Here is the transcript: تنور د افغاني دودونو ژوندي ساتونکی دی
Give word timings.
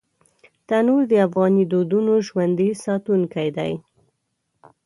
تنور 0.67 1.01
د 1.11 1.13
افغاني 1.27 1.63
دودونو 1.71 2.13
ژوندي 2.27 2.69
ساتونکی 2.83 3.47
دی 3.57 3.73